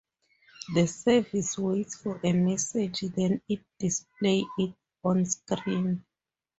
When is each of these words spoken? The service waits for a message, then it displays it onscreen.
The 0.73 0.87
service 0.87 1.59
waits 1.59 1.95
for 1.97 2.19
a 2.23 2.33
message, 2.33 3.01
then 3.15 3.39
it 3.47 3.59
displays 3.77 4.45
it 4.57 4.73
onscreen. 5.05 6.01